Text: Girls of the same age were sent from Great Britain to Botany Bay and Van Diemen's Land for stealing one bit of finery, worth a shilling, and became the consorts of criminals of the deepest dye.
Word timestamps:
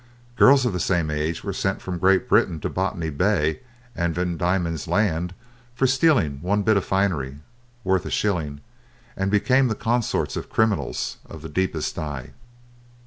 Girls 0.35 0.65
of 0.65 0.73
the 0.73 0.79
same 0.79 1.11
age 1.11 1.43
were 1.43 1.53
sent 1.53 1.79
from 1.79 1.99
Great 1.99 2.27
Britain 2.27 2.59
to 2.61 2.71
Botany 2.71 3.11
Bay 3.11 3.59
and 3.95 4.15
Van 4.15 4.35
Diemen's 4.35 4.87
Land 4.87 5.35
for 5.75 5.85
stealing 5.85 6.41
one 6.41 6.63
bit 6.63 6.75
of 6.75 6.83
finery, 6.83 7.37
worth 7.83 8.07
a 8.07 8.09
shilling, 8.09 8.61
and 9.15 9.29
became 9.29 9.67
the 9.67 9.75
consorts 9.75 10.35
of 10.35 10.49
criminals 10.49 11.17
of 11.27 11.43
the 11.43 11.49
deepest 11.49 11.95
dye. 11.95 12.31